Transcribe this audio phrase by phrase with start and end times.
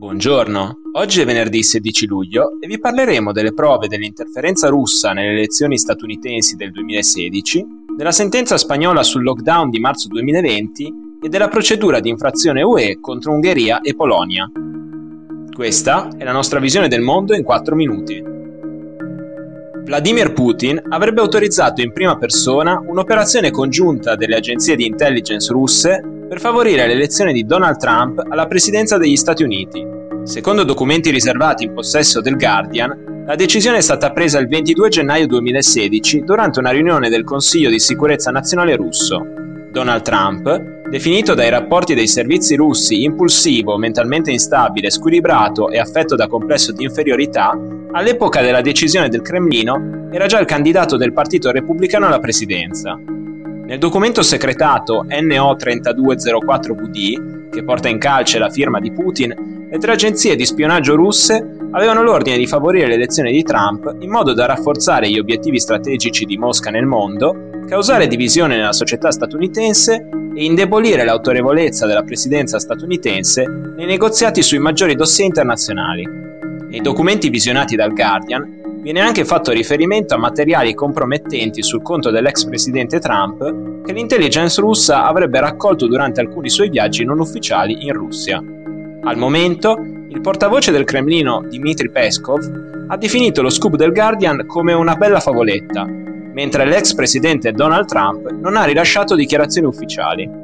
[0.00, 5.76] Buongiorno, oggi è venerdì 16 luglio e vi parleremo delle prove dell'interferenza russa nelle elezioni
[5.76, 7.66] statunitensi del 2016,
[7.98, 10.92] della sentenza spagnola sul lockdown di marzo 2020
[11.22, 14.50] e della procedura di infrazione UE contro Ungheria e Polonia.
[15.52, 18.29] Questa è la nostra visione del mondo in 4 minuti.
[19.90, 26.38] Vladimir Putin avrebbe autorizzato in prima persona un'operazione congiunta delle agenzie di intelligence russe per
[26.38, 29.84] favorire l'elezione di Donald Trump alla presidenza degli Stati Uniti.
[30.22, 35.26] Secondo documenti riservati in possesso del Guardian, la decisione è stata presa il 22 gennaio
[35.26, 39.20] 2016 durante una riunione del Consiglio di sicurezza nazionale russo.
[39.72, 46.28] Donald Trump, definito dai rapporti dei servizi russi impulsivo, mentalmente instabile, squilibrato e affetto da
[46.28, 47.58] complesso di inferiorità,
[47.92, 52.96] all'epoca della decisione del Cremlino era già il candidato del Partito Repubblicano alla presidenza.
[52.96, 60.34] Nel documento segretato NO3204VD, che porta in calce la firma di Putin, le tre agenzie
[60.34, 65.18] di spionaggio russe avevano l'ordine di favorire l'elezione di Trump in modo da rafforzare gli
[65.18, 72.02] obiettivi strategici di Mosca nel mondo, causare divisione nella società statunitense e indebolire l'autorevolezza della
[72.02, 73.44] presidenza statunitense
[73.76, 76.39] nei negoziati sui maggiori dossier internazionali.
[76.70, 82.46] Nei documenti visionati dal Guardian Viene anche fatto riferimento a materiali compromettenti sul conto dell'ex
[82.46, 88.42] presidente Trump che l'intelligence russa avrebbe raccolto durante alcuni suoi viaggi non ufficiali in Russia.
[89.02, 89.76] Al momento,
[90.08, 95.20] il portavoce del Cremlino Dmitry Peskov ha definito lo scoop del Guardian come una bella
[95.20, 100.39] favoletta, mentre l'ex presidente Donald Trump non ha rilasciato dichiarazioni ufficiali.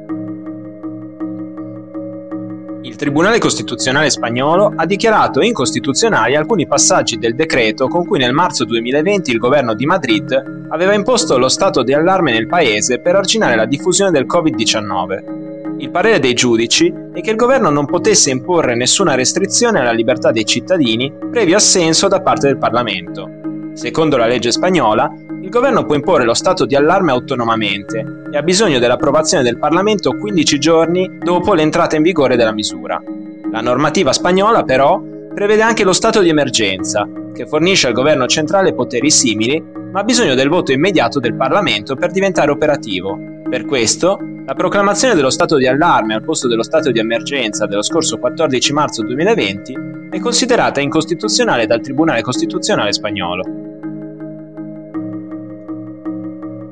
[2.87, 8.63] Il Tribunale Costituzionale spagnolo ha dichiarato incostituzionali alcuni passaggi del decreto con cui nel marzo
[8.63, 10.31] 2020 il governo di Madrid
[10.69, 15.79] aveva imposto lo stato di allarme nel paese per arginare la diffusione del Covid-19.
[15.79, 20.31] Il parere dei giudici è che il governo non potesse imporre nessuna restrizione alla libertà
[20.31, 23.29] dei cittadini previo assenso da parte del Parlamento.
[23.73, 25.11] Secondo la legge spagnola,
[25.47, 30.11] il governo può imporre lo stato di allarme autonomamente e ha bisogno dell'approvazione del Parlamento
[30.11, 33.01] 15 giorni dopo l'entrata in vigore della misura.
[33.49, 35.01] La normativa spagnola, però,
[35.33, 40.03] prevede anche lo stato di emergenza, che fornisce al governo centrale poteri simili, ma ha
[40.03, 43.17] bisogno del voto immediato del Parlamento per diventare operativo.
[43.49, 47.83] Per questo, la proclamazione dello stato di allarme al posto dello stato di emergenza dello
[47.83, 49.77] scorso 14 marzo 2020
[50.09, 53.66] è considerata incostituzionale dal Tribunale Costituzionale spagnolo.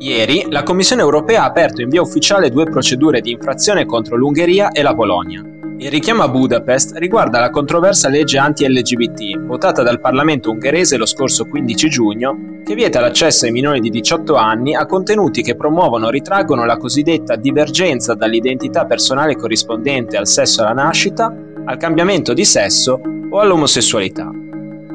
[0.05, 4.69] Ieri la Commissione europea ha aperto in via ufficiale due procedure di infrazione contro l'Ungheria
[4.69, 5.43] e la Polonia.
[5.79, 11.45] Il richiamo a Budapest riguarda la controversa legge anti-LGBT, votata dal Parlamento ungherese lo scorso
[11.45, 16.11] 15 giugno, che vieta l'accesso ai minori di 18 anni a contenuti che promuovono o
[16.11, 23.01] ritraggono la cosiddetta divergenza dall'identità personale corrispondente al sesso alla nascita, al cambiamento di sesso
[23.31, 24.29] o all'omosessualità.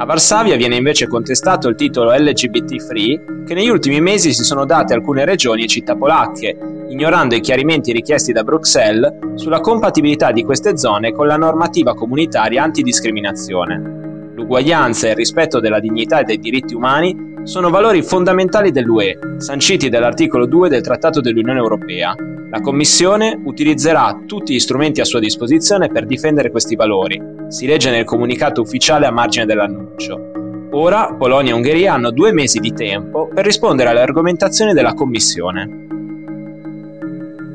[0.01, 4.65] A Varsavia viene invece contestato il titolo LGBT Free che negli ultimi mesi si sono
[4.65, 6.57] date alcune regioni e città polacche,
[6.89, 12.63] ignorando i chiarimenti richiesti da Bruxelles sulla compatibilità di queste zone con la normativa comunitaria
[12.63, 14.31] antidiscriminazione.
[14.35, 19.91] L'uguaglianza e il rispetto della dignità e dei diritti umani sono valori fondamentali dell'UE, sanciti
[19.91, 22.15] dall'articolo 2 del Trattato dell'Unione Europea.
[22.51, 27.91] La Commissione utilizzerà tutti gli strumenti a sua disposizione per difendere questi valori, si legge
[27.91, 30.69] nel comunicato ufficiale a margine dell'annuncio.
[30.71, 35.69] Ora Polonia e Ungheria hanno due mesi di tempo per rispondere alle argomentazioni della Commissione.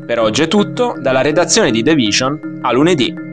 [0.06, 3.25] Per oggi è tutto, dalla redazione di The Vision a lunedì.